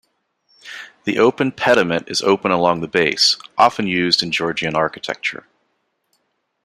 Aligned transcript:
The 1.03 1.19
open 1.19 1.51
pediment 1.51 2.09
is 2.09 2.23
open 2.23 2.49
along 2.49 2.81
the 2.81 2.87
base- 2.87 3.37
often 3.55 3.85
used 3.85 4.23
in 4.23 4.31
Georgian 4.31 4.75
architecture. 4.75 5.45